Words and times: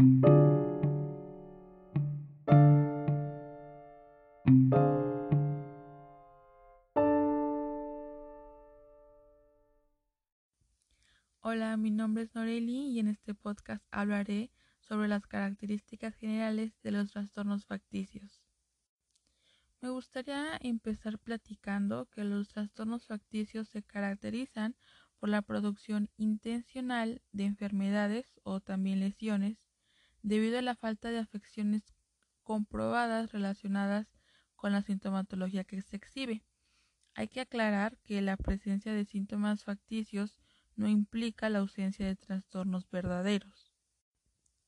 Hola, 0.00 0.06
mi 11.76 11.90
nombre 11.90 12.22
es 12.22 12.34
Noreli 12.34 12.86
y 12.86 12.98
en 12.98 13.08
este 13.08 13.34
podcast 13.34 13.84
hablaré 13.90 14.50
sobre 14.80 15.06
las 15.06 15.26
características 15.26 16.14
generales 16.14 16.72
de 16.82 16.92
los 16.92 17.10
trastornos 17.10 17.66
facticios. 17.66 18.40
Me 19.82 19.90
gustaría 19.90 20.56
empezar 20.62 21.18
platicando 21.18 22.06
que 22.06 22.24
los 22.24 22.48
trastornos 22.48 23.04
facticios 23.04 23.68
se 23.68 23.82
caracterizan 23.82 24.76
por 25.18 25.28
la 25.28 25.42
producción 25.42 26.08
intencional 26.16 27.20
de 27.32 27.44
enfermedades 27.44 28.40
o 28.44 28.60
también 28.60 29.00
lesiones 29.00 29.58
debido 30.22 30.58
a 30.58 30.62
la 30.62 30.74
falta 30.74 31.10
de 31.10 31.18
afecciones 31.18 31.82
comprobadas 32.42 33.32
relacionadas 33.32 34.08
con 34.56 34.72
la 34.72 34.82
sintomatología 34.82 35.64
que 35.64 35.82
se 35.82 35.96
exhibe. 35.96 36.44
Hay 37.14 37.28
que 37.28 37.40
aclarar 37.40 37.98
que 37.98 38.20
la 38.20 38.36
presencia 38.36 38.92
de 38.92 39.04
síntomas 39.04 39.64
facticios 39.64 40.36
no 40.76 40.88
implica 40.88 41.48
la 41.48 41.58
ausencia 41.58 42.06
de 42.06 42.16
trastornos 42.16 42.90
verdaderos. 42.90 43.72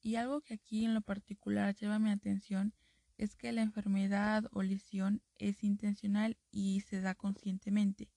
Y 0.00 0.16
algo 0.16 0.40
que 0.40 0.54
aquí 0.54 0.84
en 0.84 0.94
lo 0.94 1.00
particular 1.00 1.74
lleva 1.74 1.98
mi 1.98 2.10
atención 2.10 2.74
es 3.18 3.36
que 3.36 3.52
la 3.52 3.62
enfermedad 3.62 4.44
o 4.52 4.62
lesión 4.62 5.22
es 5.36 5.62
intencional 5.62 6.36
y 6.50 6.80
se 6.80 7.00
da 7.00 7.14
conscientemente, 7.14 8.10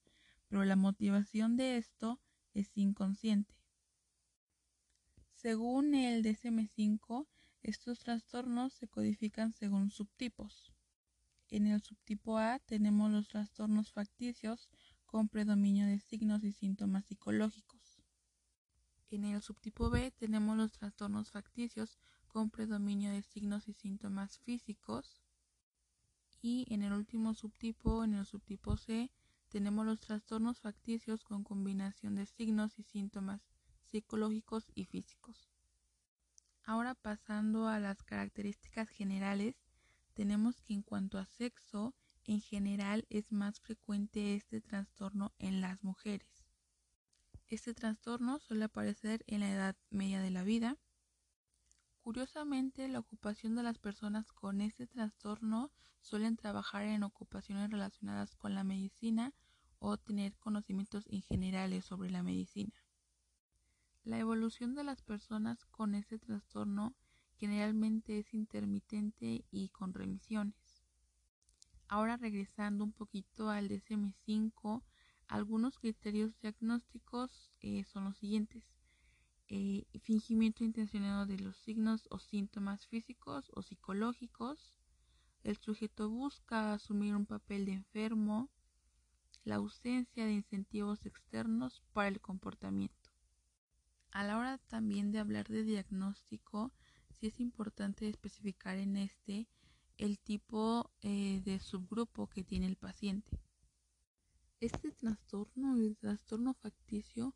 pero 0.48 0.64
la 0.64 0.76
motivación 0.76 1.56
de 1.56 1.76
esto 1.76 2.20
es 2.54 2.76
inconsciente. 2.76 3.54
Según 5.36 5.94
el 5.94 6.24
DSM5, 6.24 7.26
estos 7.62 7.98
trastornos 7.98 8.72
se 8.72 8.88
codifican 8.88 9.52
según 9.52 9.90
subtipos. 9.90 10.72
En 11.50 11.66
el 11.66 11.82
subtipo 11.82 12.38
A 12.38 12.58
tenemos 12.58 13.10
los 13.10 13.28
trastornos 13.28 13.92
facticios 13.92 14.70
con 15.04 15.28
predominio 15.28 15.86
de 15.86 16.00
signos 16.00 16.42
y 16.42 16.52
síntomas 16.52 17.04
psicológicos. 17.04 18.00
En 19.10 19.26
el 19.26 19.42
subtipo 19.42 19.90
B 19.90 20.10
tenemos 20.10 20.56
los 20.56 20.72
trastornos 20.72 21.30
facticios 21.30 21.98
con 22.28 22.48
predominio 22.48 23.12
de 23.12 23.22
signos 23.22 23.68
y 23.68 23.74
síntomas 23.74 24.38
físicos. 24.38 25.20
Y 26.40 26.66
en 26.72 26.82
el 26.82 26.94
último 26.94 27.34
subtipo, 27.34 28.04
en 28.04 28.14
el 28.14 28.24
subtipo 28.24 28.78
C, 28.78 29.10
tenemos 29.50 29.84
los 29.84 30.00
trastornos 30.00 30.60
facticios 30.60 31.24
con 31.24 31.44
combinación 31.44 32.14
de 32.14 32.24
signos 32.24 32.78
y 32.78 32.84
síntomas 32.84 33.42
psicológicos 33.86 34.70
y 34.74 34.84
físicos. 34.84 35.48
Ahora 36.64 36.94
pasando 36.94 37.68
a 37.68 37.78
las 37.78 38.02
características 38.02 38.88
generales, 38.88 39.56
tenemos 40.14 40.60
que 40.60 40.74
en 40.74 40.82
cuanto 40.82 41.18
a 41.18 41.26
sexo, 41.26 41.94
en 42.24 42.40
general 42.40 43.06
es 43.08 43.30
más 43.32 43.60
frecuente 43.60 44.34
este 44.34 44.60
trastorno 44.60 45.32
en 45.38 45.60
las 45.60 45.84
mujeres. 45.84 46.44
Este 47.48 47.74
trastorno 47.74 48.40
suele 48.40 48.64
aparecer 48.64 49.22
en 49.28 49.40
la 49.40 49.50
edad 49.50 49.76
media 49.90 50.20
de 50.20 50.30
la 50.30 50.42
vida, 50.42 50.76
Curiosamente, 52.06 52.86
la 52.86 53.00
ocupación 53.00 53.56
de 53.56 53.64
las 53.64 53.78
personas 53.78 54.30
con 54.30 54.60
este 54.60 54.86
trastorno 54.86 55.72
suelen 56.02 56.36
trabajar 56.36 56.84
en 56.84 57.02
ocupaciones 57.02 57.68
relacionadas 57.68 58.36
con 58.36 58.54
la 58.54 58.62
medicina 58.62 59.34
o 59.80 59.96
tener 59.96 60.36
conocimientos 60.38 61.04
en 61.08 61.22
generales 61.22 61.84
sobre 61.84 62.10
la 62.10 62.22
medicina. 62.22 62.85
La 64.06 64.20
evolución 64.20 64.76
de 64.76 64.84
las 64.84 65.02
personas 65.02 65.64
con 65.64 65.96
este 65.96 66.20
trastorno 66.20 66.94
generalmente 67.38 68.20
es 68.20 68.34
intermitente 68.34 69.44
y 69.50 69.70
con 69.70 69.94
remisiones. 69.94 70.84
Ahora 71.88 72.16
regresando 72.16 72.84
un 72.84 72.92
poquito 72.92 73.50
al 73.50 73.68
DSM5, 73.68 74.84
algunos 75.26 75.80
criterios 75.80 76.38
diagnósticos 76.40 77.50
eh, 77.58 77.82
son 77.82 78.04
los 78.04 78.16
siguientes. 78.16 78.62
Eh, 79.48 79.86
fingimiento 80.02 80.62
intencionado 80.62 81.26
de 81.26 81.40
los 81.40 81.56
signos 81.56 82.06
o 82.08 82.20
síntomas 82.20 82.86
físicos 82.86 83.50
o 83.56 83.62
psicológicos. 83.62 84.76
El 85.42 85.56
sujeto 85.56 86.08
busca 86.08 86.74
asumir 86.74 87.16
un 87.16 87.26
papel 87.26 87.64
de 87.64 87.72
enfermo. 87.72 88.50
La 89.42 89.56
ausencia 89.56 90.26
de 90.26 90.32
incentivos 90.34 91.06
externos 91.06 91.82
para 91.92 92.06
el 92.06 92.20
comportamiento. 92.20 93.05
A 94.16 94.24
la 94.24 94.38
hora 94.38 94.56
también 94.68 95.12
de 95.12 95.18
hablar 95.18 95.46
de 95.46 95.62
diagnóstico, 95.62 96.72
sí 97.10 97.26
es 97.26 97.38
importante 97.38 98.08
especificar 98.08 98.78
en 98.78 98.96
este 98.96 99.46
el 99.98 100.18
tipo 100.18 100.90
eh, 101.02 101.42
de 101.44 101.60
subgrupo 101.60 102.26
que 102.26 102.42
tiene 102.42 102.64
el 102.64 102.76
paciente. 102.76 103.38
Este 104.58 104.90
trastorno, 104.90 105.76
el 105.76 105.98
trastorno 105.98 106.54
facticio, 106.54 107.34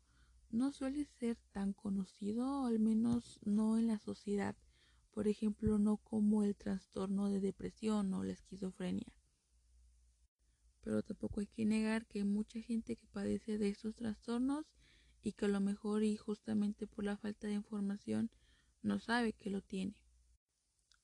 no 0.49 0.71
suele 0.71 1.05
ser 1.05 1.37
tan 1.51 1.73
conocido, 1.73 2.65
al 2.65 2.79
menos 2.79 3.39
no 3.45 3.77
en 3.77 3.85
la 3.85 3.99
sociedad, 3.99 4.55
por 5.11 5.27
ejemplo, 5.27 5.77
no 5.77 5.97
como 5.97 6.43
el 6.43 6.55
trastorno 6.55 7.29
de 7.29 7.41
depresión 7.41 8.11
o 8.15 8.23
la 8.23 8.33
esquizofrenia. 8.33 9.13
Pero 10.81 11.03
tampoco 11.03 11.41
hay 11.41 11.47
que 11.47 11.63
negar 11.63 12.07
que 12.07 12.23
mucha 12.23 12.59
gente 12.59 12.95
que 12.95 13.05
padece 13.05 13.59
de 13.59 13.69
estos 13.69 13.93
trastornos 13.93 14.65
y 15.23 15.33
que 15.33 15.45
a 15.45 15.49
lo 15.49 15.59
mejor 15.59 16.03
y 16.03 16.17
justamente 16.17 16.87
por 16.87 17.03
la 17.03 17.17
falta 17.17 17.47
de 17.47 17.53
información 17.53 18.29
no 18.81 18.99
sabe 18.99 19.33
que 19.33 19.49
lo 19.49 19.61
tiene. 19.61 19.95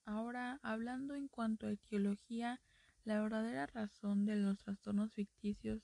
Ahora, 0.05 0.59
hablando 0.63 1.15
en 1.15 1.27
cuanto 1.27 1.67
a 1.67 1.71
etiología, 1.71 2.61
la 3.03 3.21
verdadera 3.21 3.67
razón 3.67 4.25
de 4.25 4.35
los 4.37 4.57
trastornos 4.59 5.11
ficticios, 5.13 5.81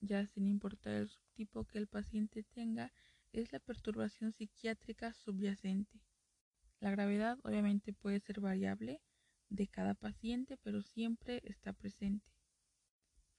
ya 0.00 0.26
sin 0.26 0.46
importar 0.46 0.94
el 0.94 1.08
subtipo 1.08 1.64
que 1.64 1.78
el 1.78 1.86
paciente 1.86 2.42
tenga, 2.42 2.92
es 3.32 3.52
la 3.52 3.58
perturbación 3.58 4.32
psiquiátrica 4.32 5.12
subyacente. 5.12 6.00
La 6.80 6.90
gravedad 6.90 7.38
obviamente 7.42 7.92
puede 7.92 8.20
ser 8.20 8.40
variable 8.40 9.00
de 9.48 9.66
cada 9.66 9.94
paciente, 9.94 10.56
pero 10.62 10.82
siempre 10.82 11.40
está 11.44 11.72
presente. 11.72 12.33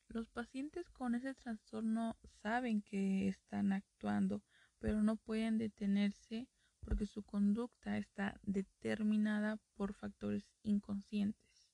Los 0.09 0.29
pacientes 0.29 0.89
con 0.89 1.15
ese 1.15 1.33
trastorno 1.33 2.15
saben 2.41 2.81
que 2.81 3.27
están 3.27 3.73
actuando, 3.73 4.41
pero 4.79 5.01
no 5.01 5.15
pueden 5.17 5.57
detenerse 5.57 6.47
porque 6.79 7.05
su 7.05 7.23
conducta 7.23 7.97
está 7.97 8.39
determinada 8.43 9.57
por 9.75 9.93
factores 9.93 10.49
inconscientes. 10.63 11.69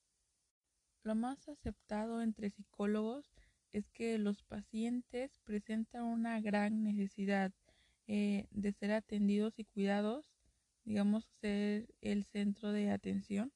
Lo 1.03 1.15
más 1.15 1.47
aceptado 1.49 2.21
entre 2.21 2.49
psicólogos 2.49 3.31
es 3.73 3.89
que 3.89 4.17
los 4.17 4.43
pacientes 4.43 5.39
presentan 5.43 6.03
una 6.03 6.39
gran 6.41 6.83
necesidad 6.83 7.51
eh, 8.07 8.47
de 8.51 8.71
ser 8.71 8.91
atendidos 8.91 9.59
y 9.59 9.65
cuidados, 9.65 10.33
digamos, 10.83 11.25
ser 11.39 11.93
el 12.01 12.25
centro 12.25 12.71
de 12.71 12.91
atención, 12.91 13.51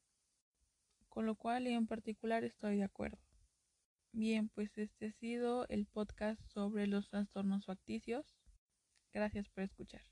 con 1.09 1.25
lo 1.25 1.35
cual 1.35 1.67
en 1.67 1.87
particular 1.87 2.43
estoy 2.43 2.77
de 2.77 2.83
acuerdo. 2.83 3.24
Bien, 4.15 4.49
pues 4.49 4.75
este 4.79 5.05
ha 5.09 5.11
sido 5.11 5.67
el 5.69 5.85
podcast 5.85 6.41
sobre 6.47 6.87
los 6.87 7.07
trastornos 7.07 7.67
facticios. 7.67 8.25
Gracias 9.13 9.49
por 9.49 9.63
escuchar. 9.63 10.03